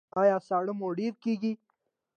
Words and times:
ایا 0.21 0.37
ساړه 0.47 0.73
مو 0.79 0.87
ډیر 0.99 1.13
کیږي؟ 1.23 1.51